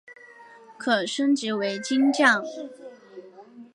[0.79, 2.43] 可升级为金将。